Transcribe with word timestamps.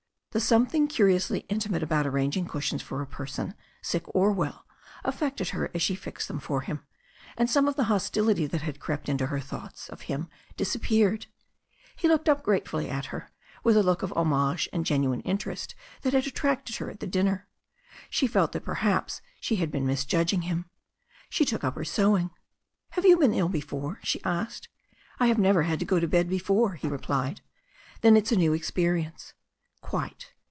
The 0.33 0.39
something 0.39 0.87
curiously 0.87 1.45
intimate 1.49 1.83
about 1.83 2.07
arranging 2.07 2.45
cush 2.47 2.71
ions 2.71 2.81
for 2.81 3.01
a 3.01 3.05
person, 3.05 3.53
sick 3.81 4.05
or 4.15 4.31
well, 4.31 4.65
affected 5.03 5.49
her 5.49 5.69
as 5.75 5.81
she 5.81 5.93
fixed 5.93 6.29
them 6.29 6.39
for 6.39 6.61
him, 6.61 6.85
and 7.35 7.49
some 7.49 7.67
of 7.67 7.75
the 7.75 7.83
hostility 7.91 8.45
that 8.47 8.61
had 8.61 8.79
crept 8.79 9.09
into 9.09 9.25
her 9.27 9.41
thoughts 9.41 9.89
of 9.89 10.03
him 10.03 10.29
disappeared. 10.55 11.25
He 11.97 12.07
looked 12.07 12.29
up 12.29 12.43
gratefully 12.43 12.89
at 12.89 13.07
her, 13.07 13.29
with 13.65 13.75
the 13.75 13.83
look 13.83 14.03
of 14.03 14.13
homage 14.13 14.69
and 14.71 14.85
genuine 14.85 15.19
interest 15.23 15.75
that 16.03 16.13
had 16.13 16.25
attracted 16.25 16.77
her 16.77 16.89
at 16.89 17.01
the 17.01 17.07
dinner. 17.07 17.49
She 18.09 18.25
felt 18.25 18.53
that 18.53 18.63
perhaps 18.63 19.19
she 19.41 19.57
had 19.57 19.69
been 19.69 19.85
misjudging 19.85 20.43
him. 20.43 20.63
She 21.29 21.43
took 21.43 21.65
up 21.65 21.75
her 21.75 21.83
sewing. 21.83 22.31
"Have 22.91 23.03
you 23.03 23.17
been 23.17 23.33
ill 23.33 23.49
before?" 23.49 23.99
she 24.01 24.23
asked. 24.23 24.69
"I 25.19 25.27
have 25.27 25.37
never 25.37 25.63
had 25.63 25.79
to 25.79 25.85
go 25.85 25.99
to 25.99 26.07
bed 26.07 26.29
before," 26.29 26.75
he 26.75 26.87
replied. 26.87 27.41
"Then, 27.99 28.15
it's 28.15 28.31
a 28.31 28.37
new 28.37 28.53
experience." 28.53 29.33
"Quite." 29.83 30.29